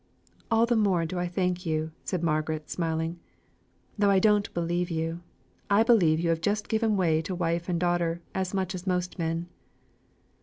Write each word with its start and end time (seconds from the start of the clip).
"All 0.49 0.65
the 0.65 0.75
more 0.75 1.05
do 1.05 1.19
I 1.19 1.27
thank 1.27 1.63
you," 1.63 1.91
said 2.03 2.23
Margaret, 2.23 2.71
smiling. 2.71 3.19
"Though 3.99 4.09
I 4.09 4.17
don't 4.17 4.51
believe 4.51 4.89
you: 4.89 5.21
I 5.69 5.83
believe 5.83 6.19
you 6.19 6.29
have 6.29 6.41
just 6.41 6.67
given 6.67 6.97
way 6.97 7.21
to 7.21 7.35
wife 7.35 7.69
and 7.69 7.79
daughter 7.79 8.19
as 8.33 8.51
much 8.51 8.73
as 8.73 8.87
most 8.87 9.19
men." 9.19 9.47